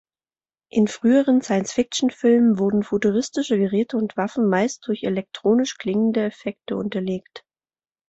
In 0.71 0.87
früheren 0.87 1.43
Science-Fiction-Filmen 1.43 2.57
wurden 2.57 2.81
futuristische 2.81 3.59
Geräte 3.59 3.97
und 3.97 4.17
Waffen 4.17 4.47
meist 4.49 4.87
durch 4.87 5.03
elektronisch 5.03 5.77
klingende 5.77 6.23
Effekte 6.25 6.75
unterlegt. 6.75 7.45